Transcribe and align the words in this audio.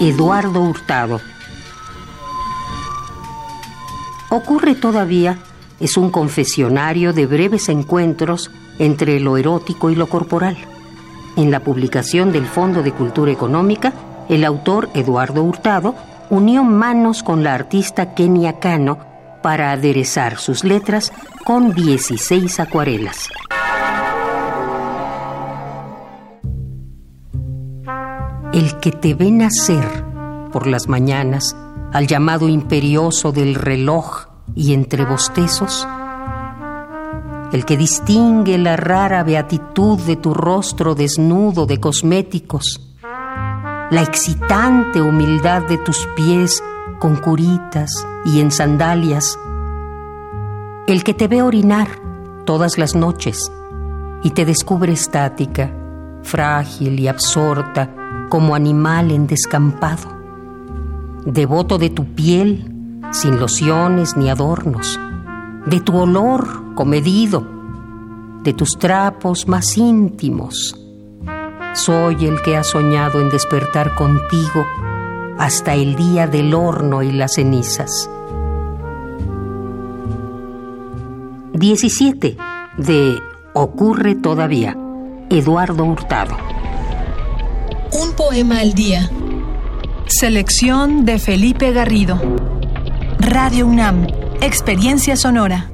Eduardo 0.00 0.62
Hurtado. 0.62 1.20
Ocurre 4.30 4.74
todavía 4.74 5.38
es 5.78 5.96
un 5.96 6.10
confesionario 6.10 7.12
de 7.12 7.26
breves 7.26 7.68
encuentros 7.68 8.50
entre 8.78 9.20
lo 9.20 9.36
erótico 9.36 9.90
y 9.90 9.94
lo 9.94 10.08
corporal. 10.08 10.56
En 11.36 11.50
la 11.50 11.60
publicación 11.60 12.32
del 12.32 12.46
Fondo 12.46 12.82
de 12.82 12.92
Cultura 12.92 13.30
Económica, 13.32 13.92
el 14.28 14.44
autor 14.44 14.90
Eduardo 14.94 15.42
Hurtado 15.42 15.94
unió 16.28 16.64
manos 16.64 17.22
con 17.22 17.42
la 17.42 17.54
artista 17.54 18.14
Kenia 18.14 18.58
Cano 18.58 18.98
para 19.42 19.72
aderezar 19.72 20.38
sus 20.38 20.64
letras 20.64 21.12
con 21.44 21.72
16 21.72 22.60
acuarelas. 22.60 23.28
El 28.60 28.78
que 28.78 28.92
te 28.92 29.14
ve 29.14 29.30
nacer 29.30 30.04
por 30.52 30.66
las 30.66 30.86
mañanas 30.86 31.56
al 31.94 32.06
llamado 32.06 32.46
imperioso 32.46 33.32
del 33.32 33.54
reloj 33.54 34.26
y 34.54 34.74
entre 34.74 35.06
bostezos, 35.06 35.88
el 37.54 37.64
que 37.64 37.78
distingue 37.78 38.58
la 38.58 38.76
rara 38.76 39.22
beatitud 39.22 39.98
de 40.00 40.16
tu 40.16 40.34
rostro 40.34 40.94
desnudo 40.94 41.64
de 41.64 41.80
cosméticos, 41.80 42.86
la 43.02 44.02
excitante 44.02 45.00
humildad 45.00 45.62
de 45.62 45.78
tus 45.78 46.06
pies 46.14 46.62
con 46.98 47.16
curitas 47.16 48.06
y 48.26 48.40
en 48.40 48.50
sandalias, 48.50 49.38
el 50.86 51.02
que 51.02 51.14
te 51.14 51.28
ve 51.28 51.40
orinar 51.40 51.88
todas 52.44 52.76
las 52.76 52.94
noches 52.94 53.50
y 54.22 54.32
te 54.32 54.44
descubre 54.44 54.92
estática, 54.92 55.72
frágil 56.22 57.00
y 57.00 57.08
absorta, 57.08 57.94
como 58.30 58.54
animal 58.54 59.10
en 59.10 59.26
descampado, 59.26 60.08
devoto 61.26 61.76
de 61.76 61.90
tu 61.90 62.06
piel, 62.14 62.64
sin 63.10 63.38
lociones 63.38 64.16
ni 64.16 64.30
adornos, 64.30 64.98
de 65.66 65.80
tu 65.80 65.98
olor 65.98 66.74
comedido, 66.74 67.46
de 68.42 68.54
tus 68.54 68.78
trapos 68.78 69.48
más 69.48 69.76
íntimos. 69.76 70.74
Soy 71.74 72.24
el 72.24 72.40
que 72.40 72.56
ha 72.56 72.64
soñado 72.64 73.20
en 73.20 73.28
despertar 73.28 73.94
contigo 73.94 74.66
hasta 75.38 75.74
el 75.74 75.96
día 75.96 76.26
del 76.26 76.54
horno 76.54 77.02
y 77.02 77.12
las 77.12 77.34
cenizas. 77.34 78.08
17 81.52 82.36
de 82.78 83.18
Ocurre 83.52 84.14
todavía. 84.14 84.76
Eduardo 85.28 85.84
Hurtado. 85.84 86.59
Un 88.02 88.14
poema 88.14 88.60
al 88.60 88.72
día. 88.72 89.10
Selección 90.06 91.04
de 91.04 91.18
Felipe 91.18 91.70
Garrido. 91.70 92.18
Radio 93.18 93.66
UNAM. 93.66 94.06
Experiencia 94.40 95.16
sonora. 95.16 95.70